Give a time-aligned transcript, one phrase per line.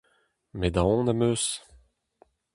[0.59, 1.45] Met aon am eus!